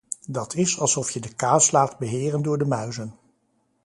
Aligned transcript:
Dat 0.27 0.53
is 0.55 0.79
alsof 0.79 1.11
je 1.11 1.19
de 1.19 1.33
kaas 1.35 1.71
laat 1.71 1.97
beheren 1.97 2.41
door 2.41 2.57
de 2.57 2.65
muizen. 2.65 3.15